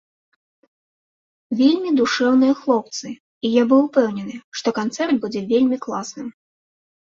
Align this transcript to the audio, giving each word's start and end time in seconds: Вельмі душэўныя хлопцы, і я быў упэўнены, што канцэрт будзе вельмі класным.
Вельмі 1.59 1.89
душэўныя 1.99 2.53
хлопцы, 2.61 3.07
і 3.47 3.51
я 3.61 3.67
быў 3.75 3.81
упэўнены, 3.89 4.35
што 4.61 4.67
канцэрт 4.79 5.15
будзе 5.27 5.41
вельмі 5.53 5.77
класным. 5.87 6.27